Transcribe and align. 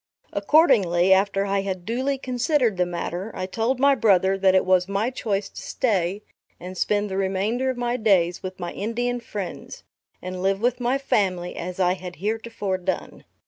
Accordingly, 0.33 1.13
after 1.13 1.45
I 1.45 1.61
had 1.61 1.85
duly 1.85 2.17
considered 2.17 2.77
the 2.77 2.87
matter, 2.87 3.31
I 3.35 3.45
told 3.45 3.79
my 3.79 3.93
brother 3.93 4.35
that 4.35 4.55
it 4.55 4.65
was 4.65 4.87
my 4.87 5.11
choice 5.11 5.47
to 5.49 5.61
stay 5.61 6.23
and 6.59 6.75
spend 6.75 7.07
the 7.07 7.17
remainder 7.17 7.69
of 7.69 7.77
my 7.77 7.97
days 7.97 8.41
with 8.41 8.59
my 8.59 8.71
Indian 8.71 9.19
friends, 9.19 9.83
and 10.19 10.41
live 10.41 10.59
with 10.59 10.79
my 10.79 10.97
family 10.97 11.55
as 11.55 11.79
I 11.79 11.93
had 11.93 12.15
heretofore 12.15 12.79
done. 12.79 13.25